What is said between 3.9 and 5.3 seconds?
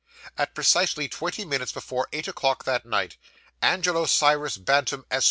Cyrus Bantam, Esq.